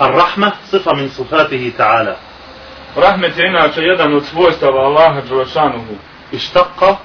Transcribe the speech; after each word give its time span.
الرحمة 0.00 0.52
صفة 0.72 0.92
من 0.92 1.08
صفاته 1.08 1.72
تعالى 1.78 2.16
Rahmet 2.96 3.38
je 3.38 3.46
inače 3.46 3.80
jedan 3.80 4.14
od 4.14 4.24
svojstava 4.24 4.80
Allaha 4.80 5.20
Đelešanuhu. 5.20 5.94
اشتق 6.34 6.98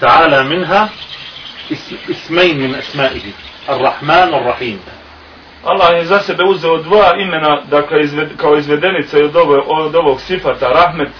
تعالى 0.00 0.42
منها 0.42 0.88
اسم 1.72 1.96
اسمين 2.10 2.58
من 2.60 2.74
أسمائه 2.74 3.22
الرحمن 3.68 4.34
والرحيم 4.34 4.78
Allah 5.64 5.96
je 5.96 6.04
za 6.04 6.20
sebe 6.20 6.44
uzeo 6.44 6.76
dva 6.78 7.16
imena, 7.16 7.60
dakle, 7.70 8.00
izved, 8.00 8.36
kao 8.36 8.56
izvedenice 8.56 9.24
od, 9.24 9.36
ovo, 9.36 9.56
od 9.66 9.94
ovog 9.94 10.20
sifata, 10.20 10.68
rahmet, 10.68 11.12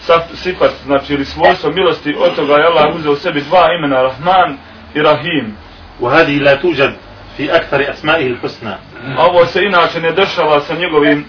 saf, 0.00 0.22
sifat, 0.34 0.70
znači, 0.84 1.14
ili 1.14 1.24
svojstvo 1.24 1.70
milosti, 1.70 2.16
od 2.18 2.36
toga 2.36 2.54
je 2.54 2.66
Allah 2.66 2.94
uzeo 2.96 3.16
sebi 3.16 3.40
dva 3.40 3.66
imena, 3.78 4.02
Rahman 4.02 4.58
i 4.94 5.02
Rahim. 5.02 5.56
وهذه 6.00 6.38
لا 6.38 6.54
توجد 6.54 6.96
fi 7.38 7.50
aktari 7.50 7.86
asmaihi 7.86 8.36
husna. 8.42 8.78
Ovo 9.18 9.46
se 9.46 9.64
inače 9.64 10.00
ne 10.00 10.12
dešava 10.12 10.60
sa 10.60 10.74
njegovim, 10.74 11.24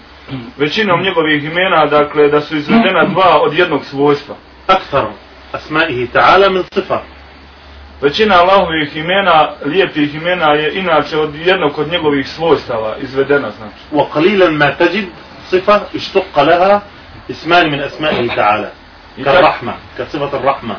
većinom 0.56 1.02
njegovih 1.02 1.44
imena, 1.44 1.86
dakle, 1.86 2.28
da 2.28 2.40
su 2.40 2.56
izvedena 2.56 3.04
dva 3.04 3.40
od 3.42 3.58
jednog 3.58 3.84
svojstva. 3.84 4.34
Aktaru 4.66 5.12
asmaihi 5.52 6.08
ta'ala 6.14 6.52
min 6.52 6.64
sifa. 6.74 7.00
Većina 8.00 8.34
Allahovih 8.34 8.96
imena, 8.96 9.50
lijepih 9.64 10.14
imena 10.14 10.52
je 10.52 10.74
inače 10.74 11.18
od 11.18 11.34
jednog 11.34 11.78
od 11.78 11.88
njegovih 11.88 12.28
svojstava 12.28 12.96
izvedena, 13.02 13.50
znači. 13.50 13.80
Wa 13.92 14.04
qalilan 14.14 14.56
ma 14.56 14.70
tajid 14.70 15.06
sifa 15.50 15.80
ištukka 15.94 16.42
laha 16.42 16.80
isman 17.28 17.70
min 17.70 17.80
asmaihi 17.80 18.28
ta'ala. 18.28 18.68
Ka 19.24 19.32
rahma, 19.32 19.74
ka 19.96 20.06
sifat 20.06 20.32
rahma. 20.32 20.76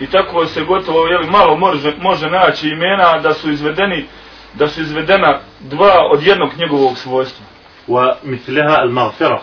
I 0.00 0.06
tako 0.06 0.46
se 0.46 0.64
gotovo, 0.64 1.06
jel, 1.06 1.26
malo 1.30 1.56
može, 1.56 1.92
može 2.00 2.30
naći 2.30 2.68
imena 2.68 3.18
da 3.18 3.34
su 3.34 3.50
izvedeni 3.50 4.06
da 4.53 4.67
su 4.67 4.81
izvedena 4.81 5.39
dva 5.59 5.93
od 6.11 6.23
jednog 6.23 6.49
njegovog 6.57 6.97
svojstva. 6.97 7.45
ومثلها 7.87 8.83
المغفرة 8.83 9.41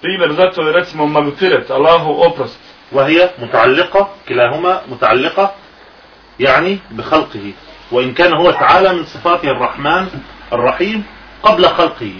Primjer 0.00 0.32
zato 0.32 0.62
je 0.62 0.72
recimo 0.72 1.06
magfiret, 1.06 1.70
Allahu 1.70 2.10
oprost. 2.10 2.58
وهي 2.92 3.30
متعلقة 3.38 4.08
كلاهما 4.28 4.82
متعلقة 4.88 5.54
يعني 6.40 6.78
بخلقه 6.90 7.52
وإن 7.92 8.14
كان 8.14 8.32
هو 8.32 8.50
تعالى 8.50 8.92
من 8.92 9.04
صفاته 9.04 9.50
الرحمن 9.50 10.08
الرحيم 10.52 11.04
قبل 11.42 11.66
خلقه 11.66 12.12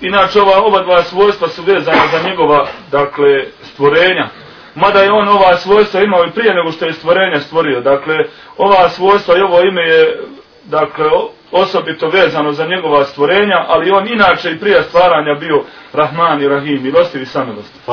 Inače 0.00 0.40
ova 0.40 0.58
oba 0.58 0.82
dva 0.82 1.02
svojstva 1.02 1.48
su 1.48 1.62
vezana 1.62 2.06
za 2.12 2.28
njegova 2.28 2.66
dakle 2.90 3.44
stvorenja. 3.62 4.28
Mada 4.74 5.00
je 5.00 5.12
on 5.12 5.28
ova 5.28 5.56
svojstva 5.56 6.00
imao 6.00 6.24
i 6.24 6.30
prije 6.30 6.54
nego 6.54 6.72
što 6.72 6.84
je 6.84 6.92
stvorenje 6.92 7.40
stvorio. 7.40 7.80
Dakle, 7.80 8.16
ova 8.56 8.88
svojstva 8.88 9.38
i 9.38 9.40
ovo 9.40 9.60
ime 9.60 9.82
je 9.82 10.20
dakle 10.64 11.06
o- 11.06 11.30
osobito 11.52 12.08
vezano 12.08 12.52
za 12.52 12.66
njegova 12.66 13.04
stvorenja, 13.04 13.64
ali 13.68 13.90
on 13.90 14.08
inače 14.08 14.50
i 14.50 14.58
prije 14.58 14.82
stvaranja 14.82 15.34
bio 15.40 15.64
Rahman 15.92 16.42
i 16.42 16.48
Rahim, 16.48 16.82
milostiv 16.82 17.22
i 17.22 17.26
samilostiv. 17.26 17.80
ف... 17.86 17.90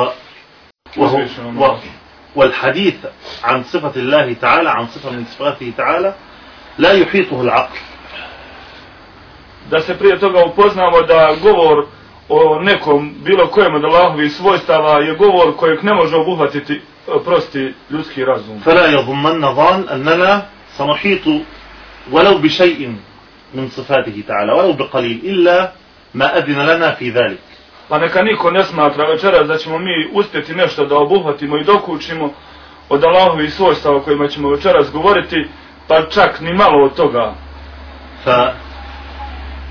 وهو... 0.97 1.17
و... 1.59 1.75
والحديث 2.35 2.95
عن 3.43 3.63
صفة 3.63 3.91
الله 3.95 4.33
تعالى 4.33 4.69
عن 4.69 4.87
صفة 4.87 5.11
من 5.11 5.25
صفاته 5.25 5.73
تعالى 5.77 6.13
لا 6.77 6.91
يحيطه 6.91 7.41
العقل 7.41 7.77
da 9.69 9.79
se 9.79 9.97
prije 9.97 10.19
toga 10.19 10.45
upoznamo 10.45 11.01
da 11.01 11.35
govor 11.43 11.85
o 12.29 12.59
nekom, 12.61 13.13
bilo 13.23 13.47
kojem 13.47 13.75
od 13.75 13.83
Allahovih 13.85 14.31
svojstava 14.33 14.99
je 14.99 15.15
govor 15.15 15.55
kojeg 15.57 15.83
ne 15.83 15.93
može 15.93 16.15
obuhvatiti 16.15 16.73
e, 16.73 16.79
prosti 17.25 17.73
ljudski 17.89 18.25
razum. 18.25 18.61
فلا 18.65 18.85
يظنن 18.87 19.55
ظان 19.55 19.89
أننا 19.89 20.41
سنحيط 20.77 21.21
ولو 22.11 22.37
بشيء 22.37 22.95
من 23.53 23.69
صفاته 23.69 24.23
تعالى 24.27 24.53
ولو 24.53 24.73
بقليل 24.73 25.21
إلا 25.23 25.71
ما 26.13 26.37
أذن 26.37 26.59
لنا 26.65 26.91
في 26.91 27.09
ذلك 27.09 27.39
Pa 27.89 27.97
neka 27.97 28.21
niko 28.23 28.51
ne 28.51 28.63
smatra 28.63 29.05
večeras 29.09 29.47
da 29.47 29.57
ćemo 29.57 29.79
mi 29.79 30.09
uspjeti 30.13 30.55
nešto 30.55 30.85
da 30.85 30.95
obuhvatimo 30.97 31.57
i 31.57 31.63
dokučimo 31.63 32.33
od 32.89 33.03
Allahovih 33.03 33.53
svojstava 33.53 33.97
o 33.97 34.01
kojima 34.01 34.27
ćemo 34.27 34.49
večeras 34.49 34.91
govoriti, 34.91 35.47
pa 35.87 36.01
čak 36.09 36.39
ni 36.41 36.53
malo 36.53 36.85
od 36.85 36.95
toga. 36.95 37.33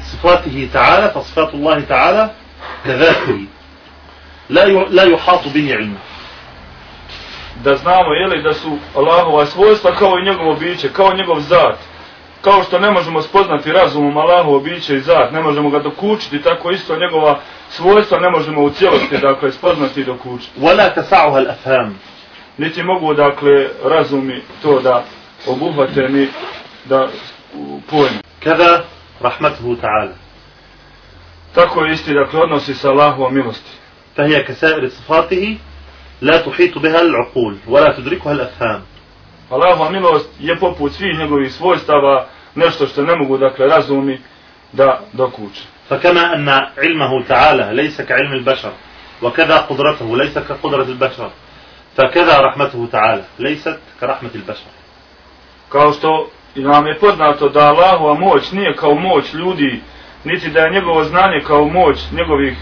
فصفاته 0.00 0.68
تعالى 0.72 1.10
فصفات 1.14 1.54
الله 1.54 1.80
تعالى 1.80 2.30
كذاته 2.84 3.38
لا 4.50 4.64
ي- 4.64 4.88
لا 4.90 5.02
يحاط 5.02 5.48
به 5.54 5.74
علمه 5.74 5.98
Da 7.64 7.74
znamo, 7.76 8.12
jeli, 8.14 8.42
da 8.42 8.52
su 8.54 8.78
Allahova 8.96 9.46
svojstva 9.46 9.92
kao 9.94 10.18
i 10.18 10.24
njegovo 10.24 10.54
biće, 10.54 10.88
kao 10.92 11.12
njegov 11.14 11.40
zat. 11.40 11.78
Kao 12.40 12.62
što 12.62 12.78
ne 12.78 12.90
možemo 12.90 13.22
spoznati 13.22 13.72
razumom 13.72 14.16
Allahovo 14.16 14.60
biće 14.60 14.96
i 14.96 15.00
zat, 15.00 15.32
ne 15.32 15.42
možemo 15.42 15.70
ga 15.70 15.78
dokučiti, 15.78 16.42
tako 16.42 16.70
isto 16.70 16.96
njegova 16.96 17.40
svojstva 17.70 18.18
ne 18.20 18.30
možemo 18.30 18.62
u 18.62 18.70
cijelosti, 18.70 19.18
dakle, 19.18 19.52
spoznati 19.52 20.00
i 20.00 20.04
dokučiti. 20.04 20.60
ولا 20.60 20.88
تسعها 20.94 21.38
الأفهام 21.38 21.90
Niti 22.58 22.82
mogu, 22.82 23.14
dakle, 23.14 23.68
razumi 23.84 24.42
to 24.62 24.80
da 24.80 25.04
obuhvate 25.46 26.08
ni 26.08 26.28
da 26.84 27.08
u- 27.54 27.80
pojme. 27.90 28.20
كذا 28.40 28.84
رحمته 29.22 29.76
تعالى 29.82 30.12
Tako 31.54 31.84
je 31.84 31.92
isti, 31.92 32.14
dakle, 32.14 32.40
odnosi 32.40 32.74
sa 32.74 32.88
Allahovom 32.90 33.34
milosti. 33.34 33.70
فهي 34.16 34.42
كسائر 34.42 34.88
صفاته 34.88 35.56
لا 36.22 36.36
تحيط 36.40 36.78
بها 36.78 37.00
العقول 37.02 37.56
ولا 37.68 37.92
تدركها 37.92 38.32
الأفهام 38.32 38.82
Allahova 39.50 39.90
milost 39.90 40.28
je 40.40 40.56
poput 40.56 40.92
svih 40.92 41.18
njegovih 41.18 41.52
svojstava 41.52 42.26
nešto 42.54 42.86
što 42.86 43.02
ne 43.02 43.16
mogu, 43.16 43.38
dakle, 43.38 43.66
razumi 43.66 44.18
da 44.72 45.00
dokuče. 45.12 45.62
فكما 45.90 46.34
أن 46.34 46.48
علمه 46.78 47.22
تعالى 47.28 47.82
ليس 47.82 48.00
كعلم 48.00 48.32
البشر 48.32 48.72
وكذا 49.22 49.56
قدرته 49.56 50.16
ليس 50.16 50.38
كقدرة 50.38 50.82
البشر 50.82 51.30
فكذا 51.96 52.40
رحمته 52.40 52.88
تعالى 52.92 53.24
ليست 53.38 53.78
كرحمة 54.00 54.30
البشر 54.34 54.70
Kao 55.68 55.92
što 55.92 56.28
i 56.54 56.60
nam 56.60 56.86
je 56.86 56.98
poznato 56.98 57.48
da 57.48 57.60
Allahova 57.60 58.14
moć 58.14 58.52
nije 58.52 58.76
kao 58.76 58.94
moć 58.94 59.34
ljudi, 59.34 59.80
niti 60.24 60.50
da 60.50 60.60
je 60.60 60.70
njegovo 60.70 61.04
znanje 61.04 61.40
kao 61.46 61.64
moć 61.64 61.98
njegovih 62.12 62.58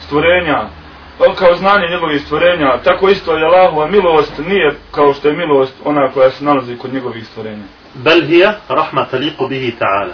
stvorenja, 0.00 0.58
o, 0.60 0.68
kao 1.17 1.55
znanje 1.55 1.87
njegovih 1.89 2.21
stvorenja, 2.21 2.77
tako 2.83 3.09
isto 3.09 3.35
je 3.37 3.45
Allahova 3.45 3.87
milost 3.87 4.37
nije 4.47 4.75
kao 4.91 5.13
što 5.13 5.27
je 5.27 5.37
milost 5.37 5.73
ona 5.85 6.11
koja 6.11 6.31
se 6.31 6.45
nalazi 6.45 6.77
kod 6.77 6.93
njegovih 6.93 7.27
stvorenja. 7.27 7.65
بل 7.95 8.23
هي 8.25 8.55
رحمة 8.71 9.03
تليق 9.03 9.43
به 9.43 9.73
تعالى 9.79 10.13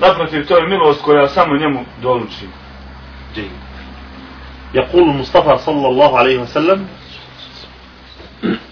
Naprotiv, 0.00 0.46
to 0.46 0.56
je 0.56 0.66
milost 0.66 1.02
koja 1.02 1.28
samo 1.28 1.56
njemu 1.56 1.84
doluči. 2.02 2.46
يقول 4.74 5.02
المصطفى 5.02 5.58
صلى 5.58 5.88
الله 5.88 6.18
عليه 6.18 6.38
وسلم 6.38 6.88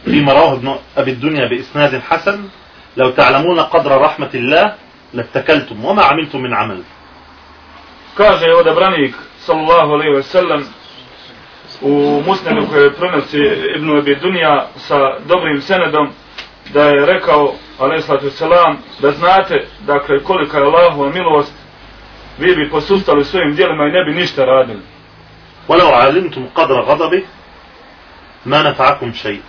فيما 0.04 0.32
رواه 0.32 0.52
ابن 0.52 0.76
أبي 0.96 1.10
الدنيا 1.10 1.48
بإسناد 1.48 1.98
حسن 1.98 2.48
لو 2.96 3.10
تعلمون 3.10 3.60
قدر 3.60 4.00
رحمة 4.00 4.30
الله 4.34 4.74
لاتكلتم 5.14 5.84
وما 5.84 6.02
عملتم 6.02 6.40
من 6.40 6.54
عمل 6.54 6.82
Kaže 8.16 8.54
odabranik, 8.54 9.14
sallallahu 9.46 9.94
alaihi 9.94 10.14
ve 10.16 10.22
sellem, 10.22 10.64
u 11.81 12.21
musnenu 12.25 12.67
koje 12.69 12.93
prenosi 12.93 13.37
Ibnu 13.75 13.97
Abi 13.97 14.15
Dunja 14.15 14.65
sa 14.77 15.19
dobrim 15.27 15.61
senedom, 15.61 16.09
da 16.73 16.83
je 16.83 17.05
rekao, 17.05 17.53
alaihi 17.79 18.01
sallatu 18.01 18.29
selam, 18.29 18.77
da 19.01 19.11
znate, 19.11 19.67
dakle, 19.79 20.23
kolika 20.23 20.57
je 20.57 20.63
Allahova 20.63 21.09
milost, 21.09 21.53
vi 22.37 22.55
bi 22.55 22.69
posustali 22.69 23.25
svojim 23.25 23.55
dijelima 23.55 23.87
i 23.87 23.91
ne 23.91 24.03
bi 24.03 24.19
ništa 24.19 24.45
radili. 24.45 24.81
ولو 25.67 25.87
علمتم 25.87 26.47
قدر 26.55 26.81
غضبه 26.81 27.23
ما 28.45 28.61
نفعكم 28.61 29.13
شيء 29.13 29.41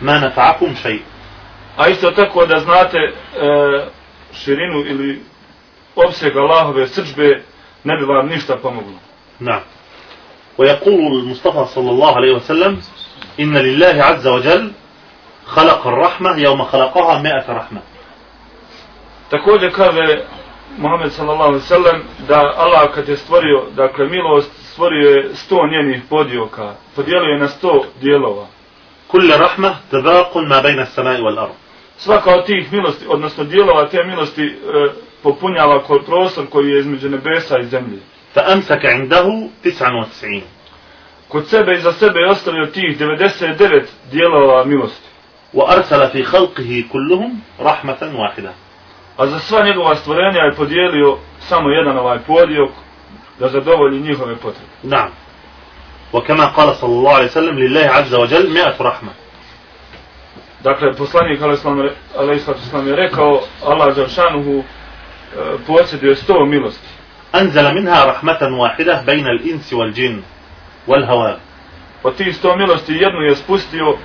ما 0.00 0.18
نفعكم 0.18 0.74
شيء 0.82 1.02
A 1.76 1.88
isto 1.88 2.10
tako 2.10 2.46
da 2.46 2.60
znate 2.60 2.98
e, 2.98 3.12
širinu 4.32 4.78
ili 4.86 5.22
opseg 5.96 6.36
Allahove 6.36 6.88
srđbe, 6.88 7.42
ne 7.84 7.96
bi 7.96 8.04
vam 8.04 8.28
ništa 8.28 8.56
pomoglo. 8.56 8.98
نعم 9.40 9.60
ويقول 10.58 11.12
المصطفى 11.22 11.64
صلى 11.74 11.90
الله 11.90 12.16
عليه 12.16 12.32
وسلم 12.34 12.80
إن 13.40 13.56
لله 13.56 14.04
عز 14.04 14.26
وجل 14.26 14.72
خلق 15.46 15.86
الرحمة 15.86 16.38
يوم 16.38 16.64
خلقها 16.64 17.22
مئة 17.22 17.52
رحمة 17.52 17.80
Također 19.30 19.70
kaže 19.70 20.24
Muhammed 20.78 21.12
sallallahu 21.12 21.48
alaihi 21.48 21.64
sallam 21.64 22.02
da 22.28 22.54
Allah 22.56 22.94
kad 22.94 23.08
je 23.08 23.16
stvorio, 23.16 23.64
dakle 23.76 24.06
milost, 24.06 24.50
stvorio 24.72 25.10
je 25.10 25.34
sto 25.34 25.66
njenih 25.66 26.02
podioka, 26.10 26.74
podijelio 26.96 27.28
je 27.28 27.38
na 27.38 27.48
sto 27.48 27.84
dijelova. 28.00 28.46
كل 29.08 29.40
رحمة 29.40 29.76
تباق 29.92 30.36
ما 30.36 30.60
بين 30.60 30.80
السماء 30.80 31.20
والأرض 31.20 31.54
Svaka 31.98 32.34
od 32.34 32.46
tih 32.46 32.72
milosti, 32.72 33.04
odnosno 33.08 33.44
dijelova 33.44 33.88
te 33.88 34.04
milosti, 34.04 34.44
e, 34.44 34.90
popunjava 35.22 35.82
ko 35.82 36.02
prostor 36.06 36.46
koji 36.50 36.70
je 36.70 36.78
između 36.78 37.08
nebesa 37.08 37.58
i 37.58 37.66
zemlje. 37.66 37.98
فأمسك 38.34 38.86
عنده 38.86 39.48
99 39.64 40.42
Kod 41.28 41.46
sebe 41.48 41.74
i 41.74 41.80
za 41.80 41.92
sebe 41.92 42.20
je 42.20 42.30
ostavio 42.30 42.66
tih 42.66 42.98
99 42.98 43.82
dijelova 44.10 44.64
milosti. 44.64 45.08
وأرسل 45.54 46.08
في 46.08 46.22
خلقه 46.22 46.84
كلهم 46.92 47.40
رحمة 47.60 48.12
واحدة 48.14 48.52
A 49.18 49.26
za 49.26 49.38
sva 49.38 49.62
njegova 49.64 49.96
stvorenja 49.96 50.40
je 50.40 50.54
podijelio 50.54 51.18
samo 51.40 51.70
jedan 51.70 51.98
ovaj 51.98 52.18
podiok 52.26 52.70
da 53.40 53.48
zadovolji 53.48 54.00
njihove 54.00 54.36
potrebe. 54.36 54.72
نعم 54.84 55.10
وكما 56.12 56.46
قال 56.46 56.74
صلى 56.74 56.92
الله 56.92 57.14
عليه 57.14 57.26
وسلم 57.26 57.58
لله 57.58 57.86
عز 57.90 58.14
وجل 58.14 58.50
مئة 58.50 58.74
رحمة 58.80 59.12
Dakle, 60.64 60.92
poslanik 60.94 61.40
Aleyhisselam 62.16 62.86
je 62.88 62.96
rekao, 62.96 63.40
Allah 63.64 63.96
Đaršanuhu 63.96 64.58
e, 64.58 64.64
posjeduje 65.66 66.16
sto 66.16 66.44
milosti. 66.46 66.88
أنزل 67.34 67.74
منها 67.74 68.04
رحمة 68.04 68.58
واحدة 68.58 69.02
بين 69.06 69.26
الإنس 69.26 69.72
والجن 69.72 70.22
والهواء 70.86 71.40
Od 72.02 72.16
tih 72.16 72.36
sto 72.36 72.56
milosti 72.56 72.92
jednu 72.94 73.22
je 73.22 73.36
spustio 73.36 73.88
e, 73.88 73.98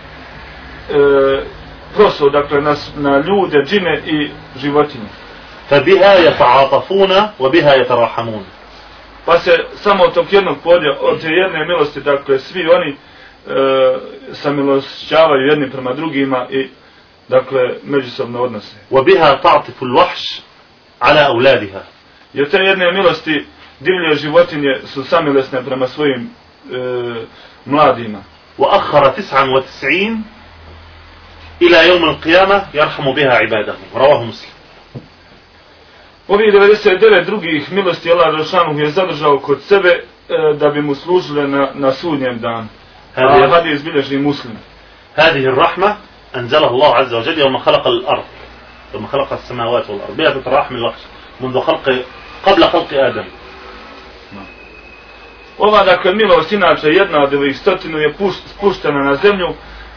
proso, 1.95 2.29
dakle, 2.29 2.61
na, 2.61 2.75
na 2.95 3.17
ljude, 3.17 3.63
džine 3.65 4.01
i 4.05 4.29
životinje. 4.59 5.09
فبها 5.69 6.15
يتعاطفون 6.15 7.29
وبها 7.39 7.75
يتراحمون 7.75 8.45
Pa 9.25 9.39
se 9.39 9.51
samo 9.75 10.03
od 10.03 10.13
tog 10.13 10.33
jednog 10.33 10.57
podja, 10.63 10.97
od 10.99 11.21
te 11.21 11.27
jedne 11.27 11.65
milosti, 11.65 12.01
dakle, 12.01 12.39
svi 12.39 12.67
oni 12.67 12.91
e, 12.91 12.95
samilošćavaju 14.33 15.47
jedni 15.49 15.71
prema 15.71 15.93
drugima 15.93 16.47
i, 16.49 16.67
dakle, 17.29 17.61
međusobno 17.83 18.41
odnose. 18.41 18.75
وبها 18.91 19.33
تعطف 19.33 19.83
الوحش 19.83 20.41
على 21.01 21.27
أولادها 21.27 21.83
Jer 22.32 22.50
te 22.50 22.56
jedne 22.56 22.92
milosti 22.92 23.46
divlje 23.80 24.16
životinje 24.16 24.80
su 24.84 25.04
samilesne 25.04 25.64
prema 25.64 25.86
svojim 25.88 26.30
e, 26.72 27.24
mladima. 27.64 28.22
وأخر 28.58 29.08
99 29.08 30.22
إلى 31.62 31.88
يوم 31.88 32.04
القيامة 32.04 32.66
يرحم 32.74 33.12
بها 33.12 33.34
عباده 33.34 33.74
رواه 33.94 34.24
مسلم 34.24 34.50
Ovi 36.28 36.52
99 36.52 37.24
drugih 37.26 37.72
milosti 37.72 38.12
Allah 38.12 38.36
Đelšanu 38.36 38.78
je 38.78 38.90
zadržao 38.90 39.38
kod 39.38 39.62
sebe 39.62 39.88
e, 39.88 40.02
da 40.60 40.68
bi 40.68 40.82
mu 40.82 40.94
služile 40.94 41.48
na, 41.48 41.70
na 41.74 41.92
sudnjem 41.92 42.38
danu. 42.38 42.68
A 43.16 43.20
هذه 43.20 43.50
hadis 43.50 43.84
bilježi 43.84 44.18
muslim. 44.18 44.56
هذه 45.14 45.44
الرحمة 45.44 45.96
أنزلها 46.36 46.70
الله 46.70 46.94
عز 46.94 47.14
وجل 47.14 47.38
يوم 47.38 47.58
خلق 47.58 47.86
الأرض 47.86 48.24
يوم 48.94 49.06
خلق 49.06 49.32
السماوات 49.32 49.90
والأرض 49.90 50.16
بها 50.16 50.30
تتراحم 50.30 50.74
الوحش 50.74 51.00
منذ 51.41 51.59
خلق 51.59 51.89
قبل 52.45 52.63
خلق 52.63 52.93
آدم 52.93 53.23
Ova 55.57 55.83
dakle 55.83 56.13
milost 56.13 56.51
inače 56.51 56.87
jedna 56.87 57.23
od 57.23 57.33
ovih 57.33 57.57
stotinu 57.57 57.97
je 57.97 58.13
puš- 58.13 58.41
spuštena 58.47 58.99
na 58.99 59.15
zemlju 59.15 59.47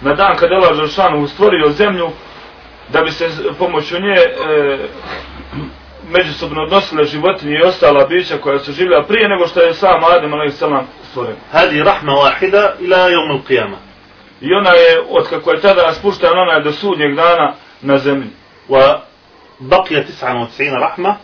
na 0.01 0.15
dan 0.15 0.37
kada 0.37 0.55
je 0.55 0.61
Allah 0.61 0.77
Đelšanu 0.77 1.29
stvorio 1.29 1.71
zemlju 1.71 2.09
da 2.89 3.03
bi 3.03 3.11
se 3.11 3.29
s- 3.29 3.41
pomoću 3.59 3.95
nje 4.01 4.15
e, 4.15 4.79
međusobno 6.09 6.63
odnosile 6.63 7.05
životinje 7.05 7.53
i 7.53 7.63
ostala 7.63 8.07
bića 8.07 8.39
koja 8.39 8.59
su 8.59 8.73
živjela 8.73 9.03
prije 9.05 9.29
nego 9.29 9.47
što 9.47 9.61
je 9.61 9.75
sam 9.75 10.05
Adem 10.05 10.35
a.s. 10.35 10.63
stvoren. 11.11 11.37
هذه 11.53 11.83
رحمة 11.85 12.15
واحدة 12.15 12.75
إلى 12.81 13.13
يوم 13.13 13.31
القيامة 13.31 13.77
I 14.41 14.55
ona 14.55 14.71
je, 14.71 15.01
od 15.09 15.29
kako 15.29 15.51
je 15.53 15.61
tada 15.61 15.93
spuštena, 15.93 16.33
ona 16.33 16.53
je 16.53 16.61
do 16.63 16.73
sudnjeg 16.73 17.15
dana 17.15 17.53
na 17.83 17.99
zemlji. 17.99 18.31
وبقي 18.69 20.05
99 20.05 20.73
رحمة 20.75 21.17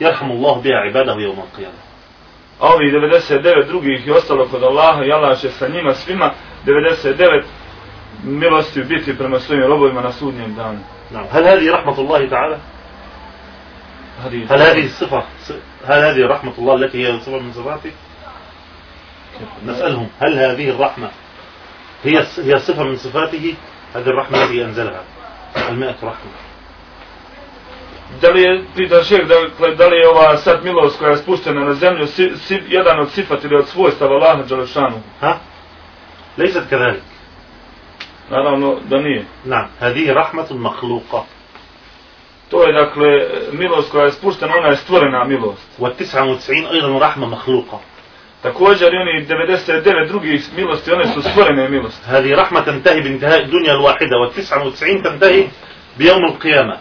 يرحم 0.00 0.30
الله 0.30 0.60
بها 0.60 0.76
عباده 0.76 1.14
يوم 1.22 1.38
القيامة 1.38 1.86
A 2.60 2.66
ovih 2.66 2.92
99 2.92 3.66
drugih 3.68 4.06
je 4.06 4.14
ostalo 4.14 4.48
kod 4.48 4.62
Allaha 4.62 5.04
i 5.04 5.12
Allah 5.12 5.38
će 5.40 5.50
sa 5.50 5.68
njima 5.68 5.94
svima 5.94 6.30
99 6.66 7.42
milosti 8.24 8.82
biti 8.82 9.18
prema 9.18 9.40
svojim 9.40 9.62
robovima 9.62 10.00
na 10.00 10.12
sudnjem 10.12 10.54
danu. 10.54 10.78
هل 11.32 11.44
هذه 11.44 11.70
رحمة 11.72 11.98
الله 11.98 12.28
تعالى؟ 12.28 12.58
Hadis. 14.24 14.52
هل 14.52 14.62
هذه 14.62 14.84
الصفة 14.84 15.22
هل 15.86 15.98
هذه 15.98 16.26
رحمة 16.26 16.52
الله 16.58 16.74
التي 16.74 17.06
هي 17.06 17.20
صفة 17.20 17.38
من 17.38 17.52
صفاته؟ 17.52 17.92
نسألهم 19.66 20.08
هل 20.20 20.38
هذه 20.38 20.70
الرحمة 20.70 21.10
هي 22.04 22.18
هي 22.18 22.58
صفة 22.58 22.82
من 22.82 22.96
صفاته؟ 22.96 23.54
هذه 23.94 24.06
الرحمة 24.06 24.42
التي 24.42 24.64
أنزلها 24.64 25.02
المئة 25.68 25.96
رحمة 26.02 26.45
da 28.20 28.30
li 28.30 28.42
je 28.42 28.64
pita 28.76 29.02
šir, 29.04 29.26
da, 29.26 29.34
da 29.74 29.86
li 29.86 29.96
je 29.96 30.08
ova 30.08 30.36
sad 30.36 30.64
milost 30.64 30.98
koja 30.98 31.10
je 31.10 31.16
spuštena 31.16 31.64
na 31.64 31.74
zemlju 31.74 32.06
si, 32.06 32.30
si, 32.36 32.62
jedan 32.68 33.00
od 33.00 33.10
sifat 33.10 33.44
ili 33.44 33.56
od 33.56 33.68
svojstava 33.68 34.14
Allaha 34.14 34.42
Đalešanu? 34.42 35.00
Ha? 35.20 35.36
Lejzat 36.36 36.64
kadalik. 36.70 37.02
Naravno 38.30 38.76
da 38.88 38.98
nije. 38.98 39.24
Na, 39.44 39.68
hadi 39.80 40.12
rahmatul 40.12 40.56
mahluqa. 40.56 41.22
To 42.50 42.66
je 42.66 42.72
dakle 42.72 43.08
milost 43.52 43.92
koja 43.92 44.04
je 44.04 44.12
spuštena, 44.12 44.54
ona 44.58 44.68
je 44.68 44.76
stvorena 44.76 45.24
milost. 45.24 45.68
Wa 45.78 45.90
tis'an 45.98 46.30
u 46.30 46.34
tis'in 46.34 46.66
ojdan 46.70 46.98
rahma 47.00 47.26
mahluqa. 47.26 47.78
Također 48.42 48.94
i 48.94 48.96
oni 48.96 49.26
99 49.26 50.08
drugih 50.08 50.44
milosti, 50.56 50.92
one 50.92 51.06
su 51.06 51.22
stvorene 51.22 51.68
milosti. 51.68 52.06
Hadi 52.06 52.34
rahmatan 52.34 52.80
tahi 52.82 53.00
bin 53.02 53.18
dunja 53.50 53.72
al-wahida, 53.72 54.16
wa 54.16 54.30
99 54.36 54.66
u 54.66 54.70
tis'in 54.70 55.02
tam 55.02 55.18
al-qiyama. 55.98 56.76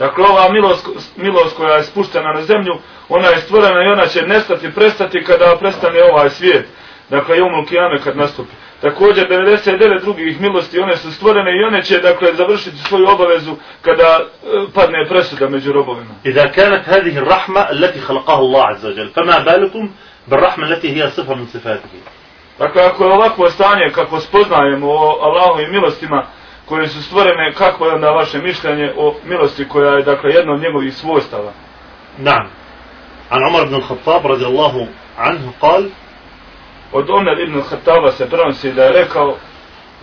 Dakle, 0.00 0.24
ova 0.24 0.52
milost, 0.52 0.88
milost 1.16 1.56
koja 1.56 1.74
je 1.74 1.84
spuštena 1.84 2.32
na 2.32 2.42
zemlju, 2.42 2.74
ona 3.08 3.28
je 3.28 3.38
stvorena 3.38 3.84
i 3.84 3.92
ona 3.92 4.06
će 4.06 4.22
nestati, 4.22 4.70
prestati 4.74 5.24
kada 5.24 5.56
prestane 5.60 6.02
ovaj 6.02 6.30
svijet. 6.30 6.66
Dakle, 7.10 7.36
je 7.36 7.42
umul 7.42 7.66
kijame 7.66 8.00
kad 8.04 8.16
nastupi. 8.16 8.52
Također, 8.80 9.28
99 9.28 10.00
drugih 10.00 10.40
milosti, 10.40 10.80
one 10.80 10.96
su 10.96 11.12
stvorene 11.12 11.50
i 11.60 11.64
one 11.64 11.82
će, 11.82 11.98
dakle, 11.98 12.34
završiti 12.34 12.76
svoju 12.76 13.08
obavezu 13.08 13.56
kada 13.82 14.20
e, 14.20 14.26
padne 14.74 15.06
presuda 15.08 15.48
među 15.48 15.72
robovima. 15.72 16.14
I 16.24 16.32
da 16.32 16.52
kanat 16.52 16.86
hadih 16.86 17.18
rahma 17.18 17.66
leti 17.70 18.00
khalaqahu 18.08 18.40
Allah 18.40 18.64
azza 18.70 18.88
jel, 18.88 19.08
pa 19.14 19.24
ma 19.24 19.40
balikum 19.44 19.92
bar 20.26 20.40
rahma 20.40 20.66
leti 20.66 20.88
hiya 20.88 21.10
sifa 21.10 21.34
min 21.34 21.46
sifatihi. 21.46 22.02
Dakle, 22.58 22.82
ako 22.82 23.04
je 23.04 23.12
ovako 23.12 23.50
stanje, 23.50 23.90
kako 23.94 24.20
spoznajemo 24.20 24.86
o 24.90 25.18
Allahovim 25.22 25.70
milostima, 25.70 26.26
koje 26.70 26.88
su 26.88 27.02
stvorene, 27.02 27.54
kako 27.54 27.86
je 27.86 27.94
onda 27.94 28.10
vaše 28.10 28.38
mišljenje 28.38 28.92
o 28.96 29.14
milosti 29.24 29.68
koja 29.68 29.94
je, 29.94 30.02
dakle, 30.02 30.30
jedna 30.30 30.52
od 30.52 30.60
njegovih 30.60 30.94
svojstava? 30.94 31.52
Naam. 32.18 32.46
An 33.30 33.44
Umar 33.48 33.66
ibn 33.66 33.80
Khattab, 33.88 34.26
radijallahu 34.26 34.86
anhu, 35.18 35.52
kal 35.60 35.82
Od 36.92 37.10
Umar 37.10 37.40
ibn 37.40 37.62
Khattaba 37.62 38.12
se 38.12 38.30
prenosi 38.30 38.72
da 38.72 38.84
je 38.84 38.92
rekao 38.92 39.36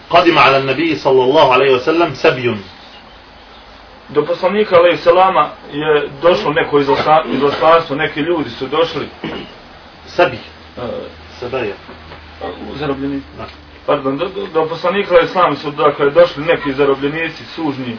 Qadima 0.10 0.42
ala 0.48 0.60
nabiji 0.60 0.96
sallallahu 0.96 1.52
alaihi 1.52 1.74
wa 1.74 1.80
sallam 1.80 2.16
sabijun. 2.16 2.58
Do 4.10 4.26
poslanika 4.26 4.76
alaihi 4.76 4.98
salama 4.98 5.50
je 5.72 6.10
došlo 6.22 6.52
neko 6.52 6.80
izoslanstvo, 7.34 7.96
neki 7.96 8.20
ljudi 8.20 8.50
su 8.50 8.68
došli. 8.68 9.08
Sabij. 10.06 10.40
Uh, 10.78 10.84
e, 10.84 10.88
Sabija. 11.40 11.76
Zarobljeni. 12.80 13.22
Da 13.38 13.67
pardon, 13.87 14.17
do, 14.17 14.29
do, 14.29 14.47
do 14.47 14.67
poslanika 14.69 15.15
alaih 15.15 15.31
salama 15.31 15.57
su 15.57 15.71
dakle 15.71 16.11
došli 16.11 16.45
neki 16.45 16.73
zarobljenici, 16.73 17.45
sužnji, 17.45 17.97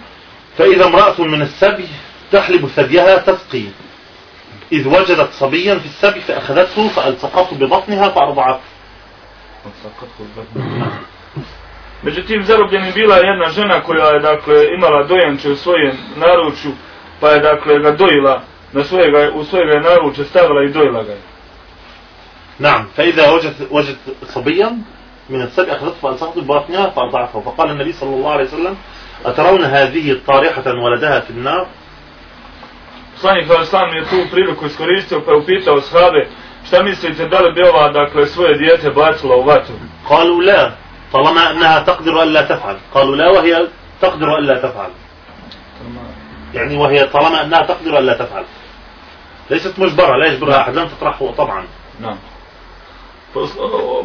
فإذا 0.58 0.86
امرأة 0.86 1.22
من 1.22 1.42
السبي 1.42 1.88
تحلب 2.32 2.68
ثديها 2.68 3.18
تسقي 3.18 3.64
إذ 4.72 4.88
وجدت 4.88 5.30
صبيا 5.32 5.76
في 5.76 5.86
السبي 5.86 6.22
فأخذته 6.22 6.88
فألصقته 6.88 7.56
ببطنها 7.56 8.10
فأرضعته 8.10 8.62
Međutim, 12.04 12.44
zarobljenim 12.44 12.94
bila 12.94 13.16
je 13.16 13.28
jedna 13.28 13.50
žena 13.50 13.82
koja 13.82 14.06
je, 14.06 14.20
dakle, 14.20 14.56
imala 14.78 15.04
dojenče 15.04 15.52
u 15.52 15.56
svojem 15.56 15.98
naručju, 16.16 16.72
pa 17.20 17.30
je, 17.30 17.40
dakle, 17.40 17.80
ga 17.80 17.92
dojila, 17.92 18.42
na 18.74 18.84
svojega, 18.84 19.32
u 19.36 19.44
svojega 19.44 19.72
je 19.72 19.82
naruče 19.82 20.24
stavila 20.24 20.64
i 20.64 20.74
dojila 20.74 21.04
ga 21.04 21.12
je. 21.12 21.22
نعم 22.60 22.88
فإذا 22.98 23.32
وجدت 23.32 23.68
وجدت 23.72 23.98
صبيا 24.26 24.78
من 25.29 25.43
السبي 25.43 25.73
أخذته 25.73 25.97
فألصقته 26.03 26.41
ببطنها 26.41 26.91
فأرضعته 26.91 27.41
فقال 27.41 27.71
النبي 27.71 27.93
صلى 27.93 28.15
الله 28.15 28.31
عليه 28.31 28.45
وسلم 28.45 28.77
أترون 29.27 29.65
هذه 29.65 30.21
طارحة 30.27 30.65
ولدها 30.85 31.21
في 31.21 31.31
النار؟ 31.31 31.67
Poslanik 33.19 33.51
Islam 33.63 33.89
je 33.97 34.05
tu 34.05 34.31
priliku 34.31 34.67
iskoristio 34.67 35.21
pa 35.21 35.31
je 35.31 35.37
upitao 35.37 35.81
shabe 35.81 36.29
šta 36.67 36.83
mislite 36.83 37.29
da 37.29 37.39
li 37.41 37.53
bi 37.53 37.63
ova 37.63 37.89
dakle 37.89 38.27
svoje 38.27 38.59
dijete 38.59 38.91
bacila 38.91 39.37
u 39.37 39.43
vatru. 39.43 39.75
قالوا 40.09 40.43
لا. 40.43 40.73
طالما 41.13 41.51
أنها 41.51 41.79
تقدر 41.81 42.23
ألا 42.23 42.43
تفعل. 42.43 42.77
قالوا 42.95 43.17
لا 43.17 43.31
وهي 43.31 43.67
تقدر 44.01 44.39
ألا 44.39 44.59
تفعل. 44.59 44.91
يعني 46.55 46.77
وهي 46.77 47.05
طالما 47.05 47.45
أنها 47.45 47.63
تقدر 47.63 47.99
ألا 47.99 48.15
تفعل. 48.15 48.45
ليست 49.51 49.79
مجبرة 49.79 50.17
لا 50.17 50.27
يجبرها 50.27 50.61
أحد 50.61 50.77
لن 50.77 50.89
تطرحه 50.89 51.33
طبعا. 51.33 51.65
No. 52.03 52.15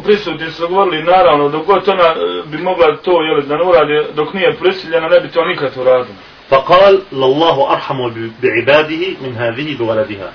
Prisutni 0.03 0.51
su 0.51 0.67
govorili 0.67 1.03
naravno 1.03 1.49
dok 1.49 1.65
god 1.65 1.89
ona 1.89 2.03
e, 2.03 2.13
bi 2.45 2.57
mogla 2.57 2.97
to 2.97 3.11
jel, 3.21 3.41
da 3.41 3.57
ne 3.57 3.63
uradi 3.63 4.13
dok 4.15 4.33
nije 4.33 4.55
prisiljena 4.55 5.07
ne 5.07 5.19
bi 5.19 5.29
to 5.31 5.45
nikad 5.45 5.71
uradila. 5.77 6.15
فقال 6.51 7.01
لله 7.13 7.71
أرحم 7.73 8.09
ب- 8.09 8.31
بعباده 8.41 9.03
من 9.21 9.35
هذه 9.37 9.77
بولدها 9.77 10.29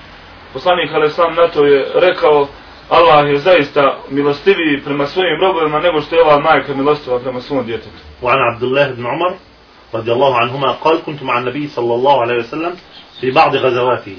Poslanik 0.53 0.91
Aleslam 0.93 1.35
na 1.35 1.47
to 1.47 1.65
je 1.65 1.85
rekao 1.95 2.47
Allah 2.89 3.27
je 3.29 3.37
zaista 3.37 3.97
milostiviji 4.09 4.81
prema 4.85 5.05
svojim 5.07 5.41
robovima 5.41 5.79
nego 5.79 6.01
što 6.01 6.15
je 6.15 6.21
ova 6.23 6.39
majka 6.39 6.73
milostiva 6.73 7.19
prema 7.19 7.41
svom 7.41 7.65
djetetu. 7.65 7.99
وعن 8.21 8.37
عبد 8.53 8.63
الله 8.63 8.91
بن 8.91 9.05
عمر 9.05 9.33
رضي 9.93 10.11
الله 10.11 10.37
عنهما 10.37 10.71
قال 10.71 10.97
كنت 11.05 11.23
مع 11.23 11.37
النبي 11.37 11.67
صلى 11.67 11.93
الله 11.95 12.21
عليه 12.21 12.35
وسلم 12.39 12.73
في 13.21 13.31
بعض 13.31 13.55
غزواته 13.55 14.17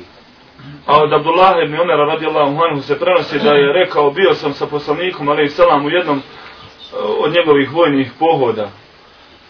A 0.87 1.03
od 1.03 1.13
Abdullah 1.13 1.55
ibn 1.65 1.75
Umera 1.81 2.05
radijallahu 2.05 2.65
anhu 2.71 2.83
se 2.83 2.99
prenosi 2.99 3.39
da 3.39 3.51
je 3.51 3.73
rekao 3.73 4.11
bio 4.11 4.35
sam 4.35 4.53
sa 4.55 4.67
poslanikom 4.67 5.29
alejhi 5.29 5.51
selam 5.51 5.87
u 5.87 5.91
jednom 5.91 6.19
eh, 6.19 6.97
od 7.19 7.33
njegovih 7.33 7.73
vojnih 7.73 8.11
pohoda. 8.19 8.71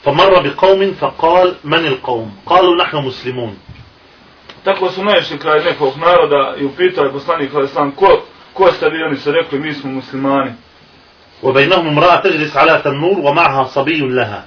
فمر 0.05 0.41
بقوم 0.41 0.93
فقال 1.01 1.55
من 1.65 1.87
القوم 1.87 2.31
قالوا 2.47 2.77
نحن 2.77 2.97
مسلمون 2.97 3.57
Tako 4.65 4.91
su 4.91 5.05
naišli 5.05 5.39
kraj 5.39 5.65
nekog 5.65 5.93
naroda 5.97 6.55
i 6.59 6.65
upitao 6.65 7.05
je 7.05 7.13
poslanik 7.13 7.55
alejhi 7.55 7.73
selam 7.73 7.91
ko 7.91 8.23
ko 8.53 8.73
ste 8.73 8.89
vi 8.89 9.03
oni 9.03 9.17
su 9.17 9.33
rekli 9.33 9.59
mi 9.59 9.75
smo 9.75 9.91
muslimani. 9.91 10.53
وبينهم 11.43 11.87
امرأة 11.89 12.17
تجلس 12.21 12.57
على 12.57 12.81
تنور 12.85 13.19
ومعها 13.19 13.65
صبي 13.65 14.01
لها 14.01 14.45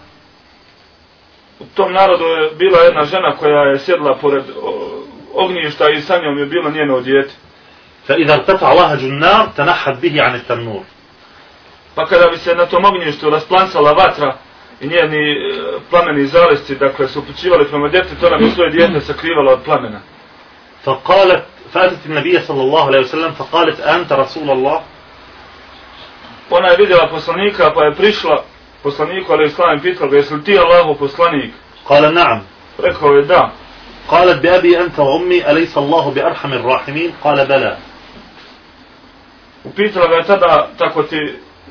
U 1.60 1.66
tom 1.76 1.94
narodu 1.94 2.24
je 2.26 2.52
bila 2.58 2.80
jedna 2.80 3.06
žena 3.06 3.36
koja 3.36 3.62
je 3.62 3.80
sjedla 3.80 4.16
pored 4.22 4.44
o, 4.62 4.83
ognjišta 5.34 5.90
i 5.90 6.02
sa 6.02 6.18
njom 6.18 6.38
je 6.38 6.46
bilo 6.46 6.72
njeno 6.72 7.02
dijete. 7.02 7.34
فإذا 8.08 8.34
ارتفع 8.34 8.72
وهج 8.72 9.04
النار 9.04 9.48
تنحت 9.58 9.98
به 10.02 10.22
عن 10.22 10.36
التنور 10.36 10.84
Pa 11.96 12.06
kada 12.06 12.28
bi 12.28 12.38
se 12.38 12.56
na 12.56 12.66
tom 12.66 12.86
ognjištu 12.86 13.30
rasplansala 13.30 13.92
vatra 13.92 14.38
i 14.82 14.88
njeni 14.88 15.32
e, 15.32 15.38
plameni 15.90 16.28
zalesci, 16.28 16.76
dakle, 16.76 17.08
su 17.08 17.20
upućivali 17.20 17.66
prema 17.66 17.90
djetetu, 17.90 18.26
ona 18.28 18.38
bi 18.38 18.50
svoje 18.50 18.70
dijete 18.72 19.02
sakrivala 19.02 19.54
od 19.54 19.60
plamena. 19.64 20.00
فقالت 20.86 21.44
فأتت 21.74 22.06
النبي 22.06 22.40
صلى 22.40 22.62
الله 22.62 22.86
عليه 22.86 23.00
وسلم 23.00 23.32
فقالت 23.32 23.80
أنت 23.80 24.12
رسول 24.12 24.50
الله 24.50 24.82
Ona 26.50 26.68
je 26.68 26.78
vidjela 26.78 27.08
poslanika, 27.10 27.72
pa 27.76 27.84
je 27.84 27.96
prišla 27.96 28.44
poslaniku, 28.84 29.34
ali 29.34 29.46
islam 29.46 29.80
pitala 29.80 30.10
ga, 30.10 30.18
jesi 30.18 30.34
li 30.34 30.44
ti 30.44 30.58
Allahu 30.58 30.96
poslanik? 31.00 31.52
قال 31.86 32.14
نعم 32.14 32.42
Rekao 32.80 33.10
je 33.14 33.22
da. 33.26 33.52
قالت 34.09 34.43
بأبي 34.43 34.81
أنت 34.81 34.99
وأمي 34.99 35.51
أليس 35.51 35.79
الله 35.79 36.11
بأرحم 36.11 36.53
الراحمين 36.53 37.13
قال 37.25 37.47
بلى 37.47 37.77
Upitala 39.65 40.07
ga 40.07 40.17
je 40.17 40.25
tada, 40.25 40.69
tako 40.79 41.03
ti 41.03 41.17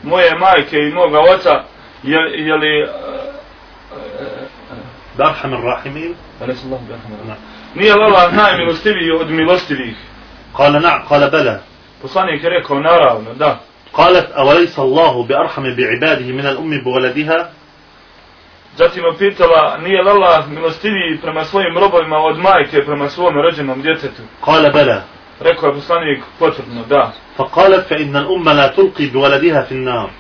moje 0.04 0.36
majke 0.36 0.78
i 0.78 0.92
moga 0.92 1.20
oca, 1.20 1.64
je, 2.04 2.18
je 2.46 2.56
li... 2.56 2.82
e, 2.82 2.88
بأرحم 5.18 5.54
الراحمين 5.54 6.16
Alejhi 6.42 6.60
sallahu 6.60 6.84
alejhi 6.90 7.40
Nije 7.76 7.94
li 7.94 8.04
Allah 8.04 8.34
najmilostiviji 8.34 9.12
od 9.12 9.30
milostivih? 9.30 9.96
قال 10.54 10.82
نعم 10.82 11.04
قال 11.10 11.30
بلى 11.30 11.60
Poslanik 12.02 12.44
je 12.44 12.50
rekao, 12.50 12.80
naravno, 12.80 13.34
da. 13.34 13.60
قالت 13.94 14.32
أوليس 14.32 14.80
الله 14.80 15.24
بأرحم 15.24 15.64
بعباده 15.76 16.26
من 16.26 16.48
الأم 16.48 16.84
بولدها 16.84 17.52
Zatim 18.77 19.05
je 19.05 19.19
pitala, 19.19 19.79
nije 19.79 20.03
li 20.03 20.11
Allah 20.11 20.49
milostiviji 20.49 21.19
prema 21.23 21.45
svojim 21.45 21.79
robovima 21.79 22.17
od 22.17 22.39
majke 22.39 22.85
prema 22.85 23.09
svom 23.09 23.35
rođenom 23.35 23.83
djetetu? 23.83 24.23
قال 24.47 24.73
بلى 24.73 25.01
Rekao 25.41 25.69
je 25.69 25.75
poslanik, 25.75 26.23
potvrdno, 26.39 26.85
da. 26.89 27.13
فقالت 27.39 27.87
فإن 27.89 28.17
الأم 28.17 28.49
لا 28.49 28.67
تلقي 28.67 29.07
بولدها 29.07 29.63
في 29.63 29.73
النار 29.73 30.11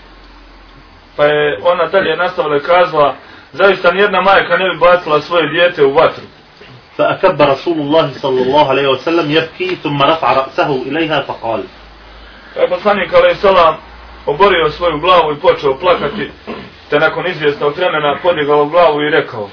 Pa 1.17 1.25
je 1.25 1.59
ona 1.63 1.87
dalje 1.87 2.17
nastavila 2.17 2.57
i 2.57 2.61
kazala, 2.61 3.15
zaista 3.53 3.91
nijedna 3.93 4.21
majka 4.21 4.57
ne 4.57 4.71
bi 4.71 4.79
bacila 4.79 5.21
svoje 5.21 5.49
dijete 5.49 5.85
u 5.85 5.93
vatru. 5.95 6.25
فأكب 6.99 7.43
رسول 7.43 7.79
الله 7.79 8.13
صلى 8.13 8.43
الله 8.43 8.69
عليه 8.69 8.89
وسلم 8.89 9.31
يبكي 9.31 9.77
ثم 9.83 10.03
رفع 10.03 10.33
رأسه 10.33 10.83
إليها 10.87 11.21
فقال 11.23 11.63
Pa 12.55 12.61
je 12.61 12.69
poslanik, 12.69 13.13
alaih 13.15 13.37
salam, 13.37 13.77
oborio 14.27 14.71
svoju 14.71 14.99
glavu 15.01 15.33
i 15.33 15.41
počeo 15.41 15.79
plakati, 15.79 16.31
te 16.90 17.00
nakon 17.00 17.28
izvjesta 17.28 17.68
od 17.68 17.78
vremena 17.78 18.18
podigao 18.24 18.66
glavu 18.66 19.02
i 19.02 19.10
rekao 19.10 19.50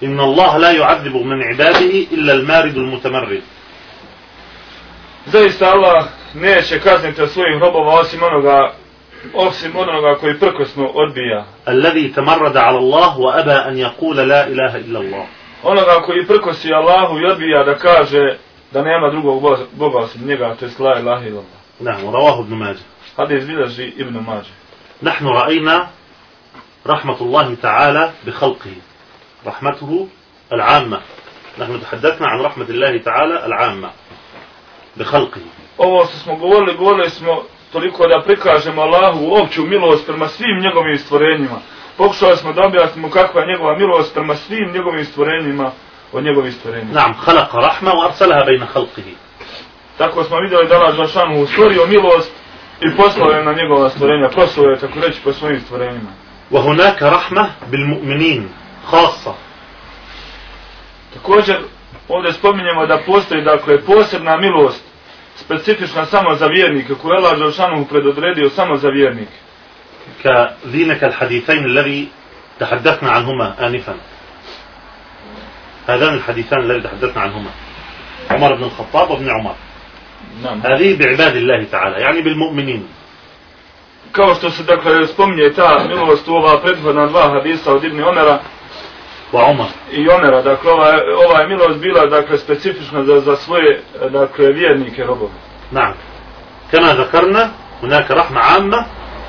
Inna 0.00 0.22
Allah 0.22 0.56
la 0.58 0.72
yu'adzibu 0.72 1.24
min 1.24 1.52
ibadihi 1.52 2.08
illa 2.10 2.32
al-maridu 2.32 2.80
al-mutamarrid. 2.80 3.42
Zaista 5.26 5.66
Allah 5.66 6.04
neće 6.34 6.80
kazniti 6.80 7.22
od 7.22 7.30
svojih 7.30 7.60
robova 7.60 8.00
osim 8.00 8.22
onoga 8.22 8.72
osim 9.34 9.76
onoga 9.76 10.14
koji 10.20 10.38
prkosno 10.38 10.86
odbija. 10.86 11.44
Alladhi 11.64 12.12
tamarrada 12.12 12.60
ala 12.60 12.78
Allah 12.78 13.16
wa 13.18 13.40
aba 13.40 13.62
an 13.66 13.76
yaqula 13.76 14.28
la 14.28 14.46
ilaha 14.48 14.78
illa 14.78 15.00
Allah. 15.00 15.26
Onoga 15.62 16.02
koji 16.06 16.26
prkosi 16.26 16.74
Allahu 16.74 17.18
i 17.18 17.26
odbija 17.26 17.64
da 17.64 17.74
kaže 17.74 18.36
da 18.72 18.82
nema 18.82 19.10
drugog 19.10 19.42
Boga 19.72 19.98
osim 19.98 20.26
njega, 20.26 20.54
to 20.54 20.64
je 20.64 20.70
la 20.78 21.00
ilaha 21.00 21.26
illa 21.26 21.40
Allah. 21.40 21.60
Nahnu, 21.80 22.12
rawahu 22.12 22.44
ibn 22.44 22.54
Mađe. 22.54 22.82
Hadis 23.16 23.46
bilaži 23.46 23.92
ibn 23.96 24.14
Mađe. 24.26 24.50
Nahnu 25.00 25.30
ra'ina 25.30 25.86
رحمة 26.87 27.21
الله 27.21 27.55
تعالى 27.61 28.11
بخلقه 28.25 28.75
رحمته 29.45 30.07
العامة 30.53 30.99
نحن 31.59 31.81
تحدثنا 31.81 32.27
عن 32.27 32.39
رحمة 32.41 32.65
الله 32.69 32.97
تعالى 32.97 33.45
العامة 33.45 33.89
بخلقه 34.97 35.41
Ovo 35.77 36.05
što 36.05 36.17
smo 36.17 36.35
govorili, 36.35 36.77
govorili 36.77 37.09
smo 37.09 37.43
toliko 37.71 38.07
da 38.07 38.23
prikažemo 38.25 38.81
Allahu 38.81 39.33
opću 39.43 39.65
milost 39.65 40.05
prema 40.05 40.27
svim 40.27 40.59
njegovim 40.61 40.97
stvorenjima. 40.97 41.59
Pokušali 41.97 42.37
smo 42.37 42.53
da 42.53 42.65
objasnimo 42.65 43.09
kakva 43.09 43.41
je 43.41 43.47
njegova 43.47 43.77
milost 43.77 44.13
prema 44.13 44.35
svim 44.35 44.71
njegovim 44.73 45.05
stvorenjima 45.05 45.71
od 46.13 46.23
njegovih 46.23 46.53
stvorenja. 46.53 46.93
نعم 46.93 47.13
خلق 47.13 47.55
رحمة 47.55 47.91
وأرسلها 47.93 48.43
بين 48.45 48.65
خلقه 48.65 49.03
Tako 49.97 50.23
smo 50.23 50.39
vidjeli 50.39 50.67
da 50.67 50.75
Allah 50.75 50.95
Žešanu 50.95 51.47
stvorio 51.47 51.85
milost 51.85 52.31
i 52.81 52.97
poslao 52.97 53.31
je 53.31 53.43
na 53.43 53.53
njegova 53.53 53.89
stvorenja, 53.89 54.29
poslao 54.35 54.65
je 54.65 54.79
tako 54.79 54.99
reći 54.99 55.21
po 55.23 55.33
svojim 55.33 55.61
stvorenjima. 55.61 56.09
وهناك 56.54 57.02
رحمة 57.02 57.50
بالمؤمنين 57.70 58.48
خاصة. 58.86 59.34
Također, 61.14 61.60
ovdje 62.08 62.32
spominjemo 62.32 62.86
da 62.86 62.98
postoji 63.06 63.44
dakle 63.44 63.80
posebna 63.80 64.36
milost, 64.36 64.84
specifična 65.36 66.06
samo 66.06 66.34
za 66.34 66.46
vjernike, 66.46 66.94
koju 66.94 67.12
je 67.12 67.18
Allah 67.18 67.38
Žešanu 67.38 67.84
predodredio 67.84 68.50
samo 68.50 68.76
za 68.76 68.88
vjernike. 68.88 69.38
كذينك 70.22 71.04
الحديثين 71.04 71.64
الذي 71.64 72.08
تحدثنا 72.58 73.10
عنهما 73.10 73.66
آنفا. 73.66 73.94
هذان 75.86 76.14
الحديثان 76.14 76.60
الذي 76.60 76.80
تحدثنا 76.80 77.22
عنهما. 77.22 77.50
عمر 78.30 78.54
بن 78.54 78.64
الخطاب 78.64 79.10
وابن 79.10 79.30
عمر. 79.30 79.54
Nam. 80.44 80.66
هذه 80.66 80.98
بعباد 80.98 81.36
الله 81.36 81.64
تعالى 81.72 82.00
يعني 82.00 82.22
بالمؤمنين. 82.22 82.88
kao 84.14 84.34
što 84.34 84.50
se 84.50 84.62
dakle 84.62 85.06
spominje 85.06 85.52
ta 85.56 85.84
milost 85.88 86.28
u 86.28 86.34
ova 86.34 86.60
prethodna 86.60 87.06
dva 87.06 87.28
hadisa 87.28 87.74
od 87.74 87.84
Ibn 87.84 88.02
Omera 88.02 88.38
pa 89.32 89.38
Omar. 89.44 89.66
i 89.92 90.08
Omera, 90.08 90.42
dakle 90.42 90.72
ova, 90.72 90.98
ova 91.26 91.40
je 91.40 91.48
milost 91.48 91.80
bila 91.80 92.06
dakle 92.06 92.38
specifična 92.38 93.04
za, 93.04 93.20
za 93.20 93.36
svoje 93.36 93.82
dakle 94.10 94.52
vjernike 94.52 95.04
robove. 95.04 95.32
Naam. 95.70 95.92
Kana 96.70 96.94
zakarna, 96.94 97.48
hunaka 97.80 98.14
rahma 98.14 98.40
amma 98.56 98.84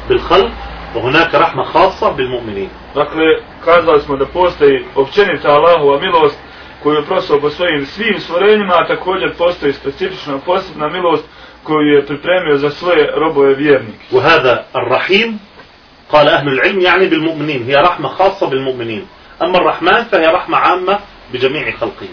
bil 0.07 0.19
khalq, 0.29 0.49
wa 0.95 1.01
hunaka 1.01 1.39
rahma 1.39 1.65
khasa 1.73 2.11
bil 2.11 2.29
mu'minin. 2.29 2.69
Dakle, 2.95 3.25
kazali 3.65 4.01
smo 4.01 4.17
da 4.17 4.25
postoji 4.25 4.85
općenita 4.95 5.49
Allahova 5.49 5.99
milost 5.99 6.39
koju 6.83 6.95
je 6.95 7.05
prosao 7.05 7.39
po 7.39 7.49
svojim 7.49 7.85
svim 7.85 8.19
stvorenjima, 8.19 8.73
a 8.73 8.87
također 8.87 9.33
postoji 9.37 9.73
specifična 9.73 10.37
posebna 10.45 10.89
milost 10.89 11.25
koju 11.64 11.88
je 11.88 12.06
pripremio 12.06 12.56
za 12.56 12.70
svoje 12.70 13.10
robove 13.16 13.54
vjernike. 13.54 14.04
وهذا 14.12 14.64
الرحيم 14.76 15.38
قال 16.12 16.28
أهل 16.28 16.48
العلم 16.48 16.80
يعني 16.80 17.06
بالمؤمنين 17.06 17.62
هي 17.62 17.76
رحمة 17.76 18.08
خاصة 18.08 18.46
بالمؤمنين 18.46 19.06
أما 19.42 19.58
الرحمن 19.58 20.04
فهي 20.04 20.26
رحمة 20.26 20.56
عامة 20.56 20.98
بجميع 21.32 21.70
خلقه 21.70 22.08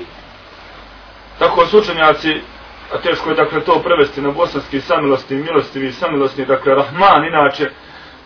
Tako 1.39 1.66
su 1.66 1.77
učenjaci, 1.77 2.42
a 2.94 2.98
teško 2.98 3.30
je 3.30 3.36
dakle 3.36 3.62
to 3.62 3.80
prevesti 3.80 4.22
na 4.22 4.32
bosanski 4.32 4.82
samilosti, 4.82 5.36
milostivi, 5.36 5.92
samilosni, 5.92 6.46
dakle 6.46 6.75
Rahman 6.75 7.25
inače, 7.25 7.70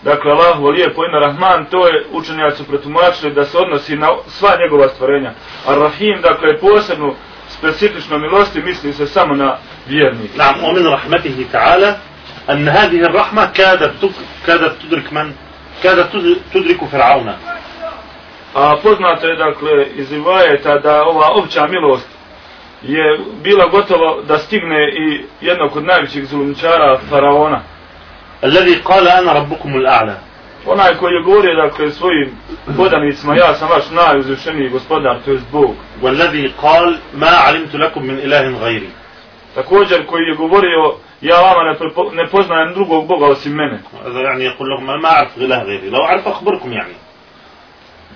dakle 0.02 0.32
Allahu 0.32 0.68
lijepo 0.68 1.06
ime 1.06 1.20
Rahman, 1.20 1.66
to 1.66 1.88
je 1.88 2.06
učenjaci 2.12 2.64
pretumačili 2.64 3.34
da 3.34 3.46
se 3.46 3.58
odnosi 3.58 3.96
na 3.96 4.08
sva 4.28 4.50
njegova 4.60 4.88
stvorenja. 4.88 5.34
A 5.68 5.76
Rahim, 5.76 6.22
dakle 6.22 6.58
posebnu 6.58 7.16
specifično 7.56 8.18
milosti 8.18 8.62
misli 8.62 8.94
se 8.94 9.08
samo 9.08 9.36
na 9.36 9.58
vjernike. 9.88 10.38
نعم 10.38 10.64
ومن 10.64 10.88
رحمته 10.88 11.46
تعالى 11.52 11.98
أن 12.50 12.70
هذه 12.70 13.02
الرحمة 13.06 13.46
كادت 13.46 13.92
تك- 14.02 14.26
كادت 14.48 14.74
تدرك 14.82 15.14
من 15.14 15.34
كادت 15.84 16.12
تد- 16.14 16.38
تدرك 16.54 16.84
فرعون 16.92 17.34
A 18.56 18.76
poznato 18.84 19.28
je 19.28 19.36
dakle 19.36 19.86
iz 19.96 20.12
rivajeta 20.12 20.78
da 20.80 21.04
ova 21.04 21.28
opća 21.30 21.68
milost 21.68 22.08
je 22.84 23.20
bila 23.44 23.66
gotovo 23.66 24.22
da 24.28 24.38
stigne 24.38 24.90
i 24.90 25.24
jednog 25.42 25.78
od 25.78 25.86
najvećih 25.86 26.26
zulumčara 26.26 27.00
faraona. 27.10 27.62
الذي 28.44 28.76
قال 28.76 29.08
أنا 29.08 29.34
ربكم 29.34 29.76
الأعلى 29.76 30.16
Onaj 30.66 30.96
koji 31.00 31.14
je 31.14 31.24
govorio 31.24 31.56
dakle 31.56 31.92
svojim 31.92 32.32
podanicima 32.78 33.36
ja 33.36 33.54
sam 33.54 33.70
vaš 33.70 33.90
najuzvišeniji 33.90 34.70
gospodar, 34.70 35.18
to 35.26 35.32
je 35.32 35.40
Bog. 35.52 35.76
والذي 36.02 36.52
قال 36.62 36.98
ما 37.14 37.30
علمت 37.30 37.76
لكم 37.76 38.04
من 38.04 38.18
إله 38.20 38.58
غيري 38.64 38.90
Također 39.56 40.06
koji 40.06 40.24
je 40.24 40.36
govorio 40.36 40.96
ja 41.22 41.42
vama 41.42 41.64
ne, 41.64 41.78
prepo, 41.78 42.12
ne 42.14 42.28
poznajem 42.28 42.74
drugog 42.74 43.08
Boga 43.08 43.26
osim 43.26 43.54
mene. 43.56 43.80
هذا 44.06 44.22
يعني 44.22 44.46
يقول 44.46 44.70
لهم 44.70 45.02
ما 45.02 45.10
أعرف 45.10 45.38
إله 45.38 45.64
غيري 45.64 45.90
لو 45.90 46.02
أعرف 46.06 46.28
أخبركم 46.28 46.74
يعني 46.74 46.94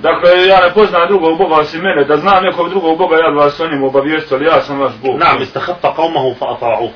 Dakle, 0.03 0.29
ja 0.47 0.61
ne 0.67 0.73
poznam 0.73 1.07
drugog 1.07 1.37
Boga 1.37 1.55
osim 1.55 1.81
mene, 1.81 2.03
da 2.03 2.17
znam 2.17 2.43
nekog 2.43 2.69
drugog 2.69 2.97
Boga, 2.97 3.15
ja 3.15 3.29
bi 3.29 3.35
vas 3.35 3.59
o 3.59 3.67
njemu 3.67 3.87
obavijestio, 3.87 4.37
ali 4.37 4.45
ja 4.45 4.61
sam 4.61 4.79
vaš 4.79 4.93
Bog. 5.03 5.19
نعم 5.19 5.41
استخف 5.41 5.85
قومه 5.85 6.33
فأطاعوه 6.33 6.91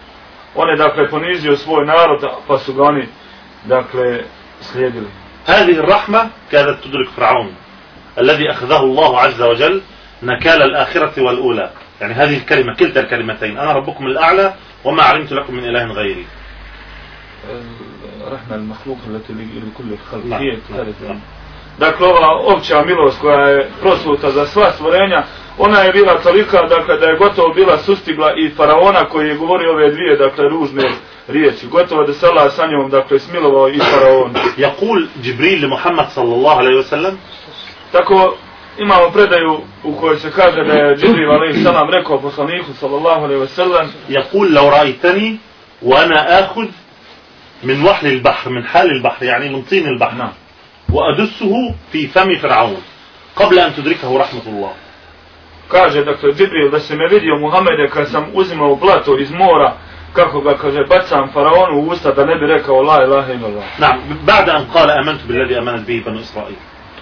On 0.56 0.70
je, 0.70 0.76
dakle, 0.76 1.10
ponizio 1.10 1.58
svoj 1.58 1.86
narod, 1.86 2.24
pa 2.48 2.58
su 2.58 2.74
ga 2.74 2.84
oni, 2.84 3.08
dakle, 3.66 4.24
slijedili. 4.62 5.08
هذه 5.46 5.72
الرحمة 5.72 6.30
كانت 6.52 6.84
تدرك 6.84 7.10
فرعون 7.10 7.54
الذي 8.20 8.52
أخذه 8.52 8.80
الله 8.80 9.20
عز 9.20 9.42
وجل 9.42 9.82
نكال 10.24 10.62
الآخرة 10.62 11.22
والأولى 11.22 11.70
يعني 12.02 12.14
هذه 12.14 12.38
الكلمة 12.38 12.76
كلتا 12.76 13.00
الكلمتين 13.00 13.58
أنا 13.58 13.72
ربكم 13.72 14.06
الأعلى 14.06 14.54
وما 14.84 15.04
علمت 15.04 15.32
لكم 15.32 15.56
من 15.56 15.66
إله 15.66 15.86
غيري 15.86 16.26
Rahma 18.20 18.56
al-mahluk, 18.56 19.00
leti 19.14 19.34
li 19.34 19.72
kulli 19.78 19.98
khalq. 20.12 20.26
نعم. 20.26 20.42
Hijet, 20.42 20.70
نعم. 20.70 20.94
نعم. 21.08 21.22
Dakle, 21.80 22.08
ova 22.08 22.56
opća 22.56 22.82
milost 22.86 23.20
koja 23.22 23.48
je 23.48 23.70
prosluta 23.82 24.32
za 24.32 24.46
sva 24.46 24.72
stvorenja, 24.72 25.24
ona 25.58 25.80
je 25.80 25.92
bila 25.92 26.22
tolika, 26.22 26.62
dakle, 26.62 26.98
da 26.98 27.06
je 27.06 27.18
gotovo 27.18 27.54
bila 27.54 27.78
sustigla 27.78 28.34
i 28.38 28.50
faraona 28.50 29.06
koji 29.06 29.28
je 29.28 29.36
govorio 29.36 29.72
ove 29.72 29.92
dvije, 29.92 30.16
dakle, 30.18 30.50
ružne 30.50 30.92
riječi. 31.29 31.67
Gotovo 31.67 32.05
da 32.05 32.15
se 32.15 32.27
Allah 32.27 32.53
sa 32.53 32.67
njom, 32.67 32.91
dakle, 32.91 33.19
smilovao 33.19 33.69
i 33.69 33.79
faraon. 33.79 34.35
Jakul 34.57 35.07
Džibril 35.23 35.69
Muhammad 35.69 36.07
sallallahu 36.15 36.59
alaihi 36.59 36.79
wasallam. 36.79 37.15
Tako, 37.93 38.37
imamo 38.79 39.11
predaju 39.11 39.61
u 39.85 39.95
kojoj 39.95 40.19
se 40.19 40.31
kaže 40.31 40.65
da 40.65 40.73
je 40.73 40.97
Džibril 40.97 41.31
alaihi 41.31 41.59
wasallam 41.59 41.91
rekao 41.91 42.21
poslaniku 42.21 42.73
sallallahu 42.81 43.25
alaihi 43.25 43.43
wasallam. 43.43 43.87
Jakul 44.09 44.55
lau 44.55 44.71
rajtani, 44.71 45.39
wa 45.83 46.03
ana 46.03 46.27
ahud 46.39 46.69
min 47.63 47.85
vahli 47.85 48.15
l-bahr, 48.17 48.51
min 48.51 48.63
hali 48.73 48.95
l-bahr, 48.99 49.25
yani 49.25 49.49
min 49.49 49.63
tini 49.63 49.89
l-bahr. 49.95 50.29
Wa 50.93 51.13
adusuhu 51.13 51.75
fi 51.91 52.09
fami 52.09 52.39
fir'aun. 52.39 52.77
Qabla 53.35 53.65
an 53.65 53.73
tudrikahu 53.73 54.19
rahmatullah. 54.19 54.71
Kaže, 55.69 56.05
dakle, 56.05 56.33
Džibril, 56.33 56.71
da 56.71 56.81
se 56.81 56.97
me 56.97 57.09
vidio 57.09 57.39
Muhammede 57.39 57.89
kad 57.93 58.09
sam 58.09 58.27
uzimao 58.35 58.77
blato 58.77 59.19
iz 59.19 59.31
mora, 59.31 59.73
kako 60.15 60.41
ga 60.41 60.57
kaže 60.57 60.85
bacam 60.89 61.33
faraonu 61.33 61.81
u 61.81 61.89
usta 61.89 62.13
da 62.13 62.25
ne 62.25 62.35
bi 62.37 62.47
rekao 62.47 62.83
la 62.83 63.05
ilaha 63.05 63.33
illallah. 63.33 63.65
Na, 63.79 63.89
ba'da 64.27 64.53
an 64.57 64.65
qala 64.75 64.93
amantu 65.01 65.25
billadhi 65.29 65.57
amana 65.57 65.79
bihi 65.87 66.01
banu 66.05 66.21
Israil. 66.21 66.57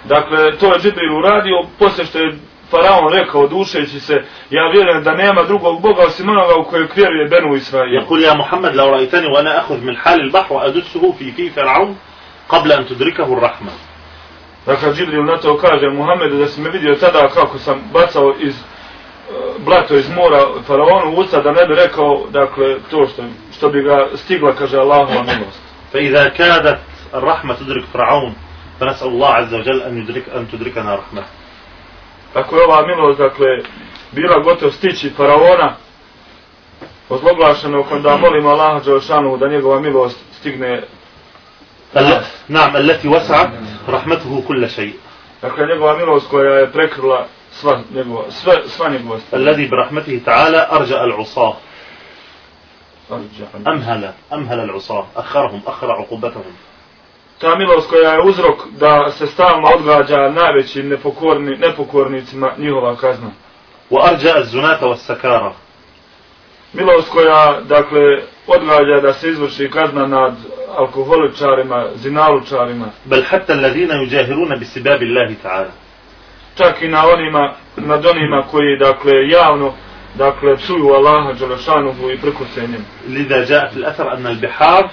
Dakle, 0.05 0.57
to 0.59 0.67
je 0.67 0.81
Džibril 0.81 1.19
uradio 1.19 1.57
posle 1.79 2.05
što 2.05 2.19
je 2.19 2.39
faraon 2.71 3.13
rekao 3.13 3.47
dušeći 3.47 4.01
se 4.01 4.15
ja 4.51 4.71
vjerujem 4.75 5.05
da 5.05 5.15
nema 5.15 5.43
drugog 5.43 5.83
boga 5.83 6.03
osim 6.03 6.29
onoga 6.29 6.55
u 6.61 6.65
kojeg 6.65 6.89
vjeruje 6.97 7.29
Benu 7.29 7.55
Israil. 7.55 8.01
Yaqul 8.01 8.23
ya 8.23 8.35
Muhammad 8.35 8.75
law 8.75 8.91
ra'aytani 8.91 9.29
wa 9.35 9.39
ana 9.39 9.51
akhudh 9.61 9.83
min 9.83 9.97
hal 10.03 10.21
al-bahr 10.21 10.53
wa 10.53 10.65
adussuhu 10.67 11.15
fi 11.19 11.33
fi 11.33 11.51
fir'aun 11.51 11.95
qabla 12.49 12.75
an 12.79 12.85
tudrikahu 12.85 13.33
ar-rahma. 13.37 13.73
Dakle, 14.67 14.95
Džibril 14.95 15.25
na 15.25 15.37
to 15.37 15.57
kaže 15.57 15.89
Muhammedu 15.89 16.39
da 16.39 16.47
si 16.47 16.61
me 16.61 16.71
vidio 16.71 16.95
tada 16.95 17.29
kako 17.29 17.59
sam 17.59 17.81
bacao 17.93 18.35
iz 18.41 18.55
blato 19.60 19.96
iz 19.96 20.10
mora 20.10 20.46
faraonu 20.68 21.12
u 21.12 21.20
usta 21.20 21.42
da 21.42 21.52
ne 21.52 21.66
bi 21.66 21.76
rekao, 21.76 22.24
dakle, 22.30 22.76
to 22.92 23.08
što, 23.08 23.24
što 23.58 23.70
bi 23.70 23.82
ga 23.82 24.08
stigla, 24.16 24.54
kaže 24.56 24.78
Allahova 24.78 25.24
milost. 25.24 25.60
فإذا 25.94 26.28
كادت 26.30 26.80
الرحمة 27.14 27.54
تدرك 27.54 27.84
فرعون 27.94 28.36
فنسأل 28.80 29.08
الله 29.08 29.28
عز 29.30 29.54
وجل 29.54 29.82
أن 29.82 29.98
يدرك 29.98 30.30
أن 30.30 30.48
تدركنا 30.52 30.96
رحمة 30.96 31.24
Ako 32.36 32.56
je 32.58 32.64
ova 32.66 32.88
milost, 32.88 33.20
dakle, 33.20 33.46
bila 34.12 34.40
gotov 34.40 34.72
stići 34.72 35.10
faraona, 35.10 35.76
ozloglašeno 37.10 37.84
onda 37.92 38.18
molimo 38.18 38.50
Allaha 38.50 38.80
Đelšanu 38.80 39.38
da 39.38 39.48
njegova 39.48 39.80
milost 39.80 40.18
stigne, 40.40 40.84
ال- 41.96 42.22
نعم 42.50 42.76
التي 42.78 43.08
وسعت 43.08 43.50
رحمته 43.90 44.44
كل 44.48 44.70
شيء 44.70 44.94
dakle, 45.42 45.66
njegova 45.68 45.98
milost 45.98 46.30
koja 46.30 46.54
je 46.54 46.72
prekrila 46.72 47.26
sva 47.53 47.81
njegova 47.95 49.21
stvar. 49.21 49.41
Alladhi 49.41 49.69
bi 49.69 49.77
rahmatihi 49.77 50.25
ta'ala 50.25 50.67
arja 50.71 50.97
al-usah. 50.97 51.53
Amhala, 53.65 54.13
amhala 54.31 54.63
al-usah, 54.63 55.05
akharhum, 55.15 55.61
akhara 55.67 55.99
uqubatahum. 55.99 56.53
Ta 57.39 57.55
milost 57.57 57.91
koja 57.91 58.13
je 58.13 58.23
uzrok 58.23 58.59
da 58.71 59.11
se 59.11 59.27
stalno 59.27 59.69
odgađa 59.69 60.17
najvećim 60.17 60.89
nepokorni, 60.89 61.57
nepokornicima 61.57 62.53
njihova 62.59 62.97
kazna. 62.97 63.31
Wa 63.91 64.01
arja 64.05 64.35
al-zunata 64.35 64.87
wa 64.87 64.97
sakara. 64.97 65.53
Milost 66.73 67.11
koja, 67.11 67.61
dakle, 67.61 68.01
odgađa 68.47 69.01
da 69.03 69.13
se 69.13 69.29
izvrši 69.29 69.71
kazna 69.71 70.07
nad 70.07 70.35
alkoholičarima, 70.77 71.89
zinalučarima. 71.95 72.87
Bel 73.05 73.23
hatta 73.29 73.53
alladhina 73.53 73.95
yujahiruna 73.95 74.59
bi 74.59 74.65
sibabi 74.65 75.07
Allahi 75.07 75.37
ta'ala 75.45 75.82
čak 76.56 76.82
i 76.82 76.88
na 76.88 77.08
onima, 77.08 77.54
nad 77.76 78.06
onima 78.06 78.44
koji, 78.52 78.78
dakle, 78.80 79.28
javno, 79.28 79.74
dakle, 80.16 80.56
psuju 80.56 80.94
Allaha 80.94 81.34
Đelešanuhu 81.34 82.12
i 82.12 82.18
prkose 82.18 82.62
njim. 82.68 82.86
لذا 83.08 83.46
جاء 83.46 83.68
في 83.68 83.78
الأثر 83.78 84.14
أن 84.14 84.28
البحار 84.28 84.90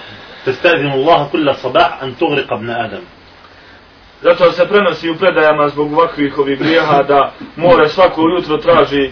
تستأذن 0.46 0.92
الله 0.92 1.28
كل 1.32 1.54
صباح 1.54 2.02
أن 2.02 2.16
تغرق 2.18 2.52
ابن 2.52 2.70
آدم 2.70 3.02
Zato 4.22 4.52
se 4.52 4.68
prenosi 4.68 5.10
u 5.10 5.16
predajama 5.16 5.68
zbog 5.68 5.92
ovakvih 5.92 6.38
ovih 6.38 6.58
grijeha 6.58 7.02
da 7.02 7.32
more 7.56 7.88
svako 7.88 8.22
jutro 8.36 8.56
traži 8.56 9.10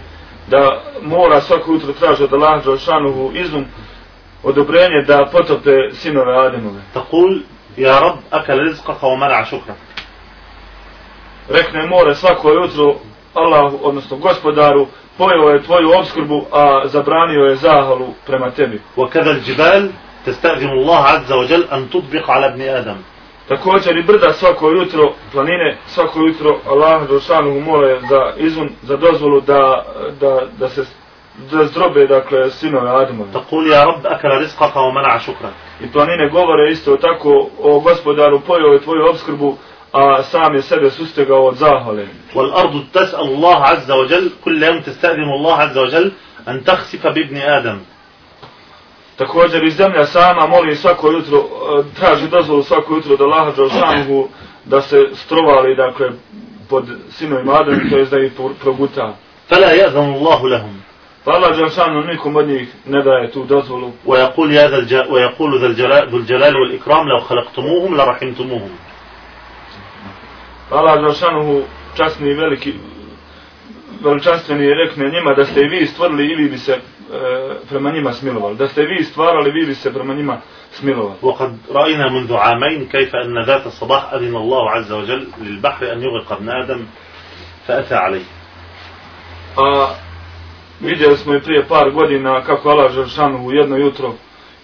da 0.48 0.82
mora 1.02 1.40
svako 1.40 1.72
jutro 1.72 1.92
traži 1.92 2.24
od 2.24 2.32
Allaha 2.32 2.60
Đelešanuhu 2.64 3.30
izum 3.34 3.64
odobrenje 4.42 5.02
da 5.06 5.28
potope 5.32 5.70
sinove 5.92 6.46
Ademove. 6.46 6.80
تقول 6.94 7.42
يا 7.78 7.98
رب 7.98 8.18
أكل 8.32 8.58
رزقك 8.58 9.02
ومنع 9.02 9.44
شكرك 9.44 9.85
Rekne 11.48 11.86
more 11.86 12.14
svako 12.14 12.50
jutro 12.52 12.94
Allah, 13.34 13.72
odnosno 13.82 14.16
gospodaru, 14.16 14.86
pojeo 15.18 15.48
je 15.48 15.62
tvoju 15.62 15.90
obskrbu, 15.98 16.44
a 16.52 16.82
zabranio 16.86 17.44
je 17.44 17.56
zahvalu 17.56 18.06
prema 18.26 18.50
tebi. 18.50 18.80
وكذا 18.96 19.30
الجبال 19.30 19.90
تستأذن 20.26 20.68
الله 20.68 20.98
عز 21.04 21.32
وجل 21.32 21.64
أن 21.72 21.90
تطبق 21.90 22.30
على 22.30 22.46
ابن 22.46 22.60
آدم 22.62 22.96
Također 23.48 23.96
i 23.98 24.02
brda 24.02 24.32
svako 24.32 24.70
jutro, 24.70 25.12
planine 25.32 25.76
svako 25.86 26.20
jutro 26.20 26.58
Allah 26.70 27.08
Đelšanu 27.08 27.60
mole 27.60 28.00
za 28.00 28.32
izun, 28.36 28.68
za 28.82 28.96
dozvolu 28.96 29.40
da, 29.40 29.84
da, 30.20 30.40
da 30.58 30.68
se 30.68 30.84
da 31.52 31.64
zdrobe, 31.64 32.06
dakle, 32.06 32.50
sinove 32.50 32.90
Ademove. 32.90 33.32
تقول 33.32 33.66
يا 33.72 33.84
رب 33.84 34.06
أكل 34.06 34.28
رزقك 34.28 34.76
ومنع 34.76 35.18
شكرك 35.18 35.52
I 35.80 35.92
planine 35.92 36.28
govore 36.28 36.70
isto 36.70 36.96
tako 36.96 37.48
o 37.62 37.80
gospodaru 37.80 38.40
pojeo 38.40 38.72
je 38.72 38.80
tvoju 38.80 39.08
obskrbu, 39.10 39.56
a 39.92 40.22
sam 40.22 40.54
je 40.54 40.62
sebe 40.62 40.90
sustegao 40.90 41.46
od 41.46 41.54
zahvale. 41.56 42.06
والأرض 42.34 42.84
تسأل 42.92 43.20
الله 43.20 43.56
عز 43.64 43.90
وجل 43.90 44.30
كل 44.44 44.62
يوم 44.62 44.80
تستأذن 44.80 45.30
الله 45.36 45.54
عز 45.56 45.78
وجل 45.78 46.12
أن 46.48 46.64
تخسف 46.64 47.06
بابن 47.06 47.36
آدم 47.36 47.78
Također 49.16 49.64
i 49.64 49.70
zemlja 49.70 50.06
sama 50.06 50.46
moli 50.46 50.76
svako 50.76 51.10
jutro, 51.10 51.38
e, 51.38 51.82
traži 52.00 52.28
dozvolu 52.28 52.62
svako 52.62 52.94
jutro 52.94 53.16
da 53.16 53.26
Laha 53.26 53.50
Đelšanuhu 53.56 54.28
da 54.64 54.80
se 54.80 54.96
strovali, 55.14 55.76
dakle, 55.76 56.06
pod 56.70 56.84
sinovima 57.10 57.52
Adem, 57.60 57.90
to 57.90 57.96
je 57.98 58.04
da 58.04 58.18
ih 58.18 58.32
pro- 58.36 58.54
proguta. 58.62 59.14
فلا 59.50 59.72
يأذن 59.72 60.14
الله 60.14 60.48
لهم 60.48 60.80
Pa 61.24 61.30
Allah 61.32 61.56
Đelšanu 61.56 62.00
nikom 62.02 62.36
od 62.36 62.48
njih 62.48 62.68
ne 62.86 63.02
daje 63.02 63.30
tu 63.30 63.44
dozvolu. 63.44 63.90
ويقول 64.06 64.52
يا 64.52 64.68
ذا 64.68 64.76
الج... 64.78 64.94
ويقول 65.10 65.60
ذا 65.60 65.66
الجلال 65.66 66.08
ذو 66.10 66.16
الجلال 66.18 66.56
والإكرام 66.56 67.08
لو 67.08 67.18
خلقتموهم 67.20 67.96
لرحمتموهم 67.96 68.70
Allah 70.70 71.00
Đelšanuhu 71.00 71.62
časni 71.96 72.30
i 72.30 72.34
veliki, 72.34 72.74
veličanstveni 74.04 74.64
je 74.64 74.74
rekne 74.74 75.10
njima 75.10 75.34
da 75.34 75.44
ste 75.44 75.60
i 75.60 75.68
vi 75.68 75.86
stvorili 75.86 76.24
i 76.24 76.34
vi 76.34 76.48
bi 76.48 76.58
se 76.58 76.72
e, 76.72 76.78
prema 77.68 77.90
njima 77.90 78.12
smilovali. 78.12 78.56
Da 78.56 78.68
ste 78.68 78.82
vi 78.82 79.04
stvarali, 79.04 79.50
vi 79.50 79.66
bi 79.66 79.74
se 79.74 79.92
prema 79.92 80.14
njima 80.14 80.40
smilovali. 80.70 81.14
وقد 81.22 81.58
رأينا 81.70 82.10
منذ 82.10 82.34
عامين 82.34 82.88
كيف 82.88 83.14
أن 83.14 83.44
ذات 83.46 83.66
الصباح 83.66 84.12
أذن 84.12 84.36
الله 84.36 84.70
عز 84.70 84.92
وجل 84.92 85.26
للبحر 85.42 85.92
أن 85.92 86.02
يغرق 86.02 86.32
ابن 86.32 86.48
آدم 86.48 86.86
فأتى 87.66 87.94
عليه 87.94 88.24
A 89.56 89.94
vidjeli 90.80 91.16
smo 91.16 91.34
i 91.34 91.40
prije 91.40 91.64
par 91.68 91.90
godina 91.90 92.40
kako 92.40 92.68
Allah 92.68 92.92
Žršanuhu 92.92 93.52
jedno 93.52 93.76
jutro 93.76 94.14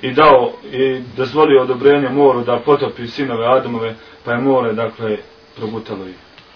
i 0.03 0.12
dao 0.12 0.53
i 0.72 1.01
dozvolio 1.16 1.62
odobrenje 1.62 2.09
moru 2.09 2.44
da 2.44 2.59
potopi 2.64 3.07
sinove 3.07 3.46
Adamove, 3.46 3.94
pa 4.24 4.33
je 4.33 4.38
more, 4.38 4.72
dakle, 4.72 5.16
progutalo 5.56 6.08
ih. 6.08 6.33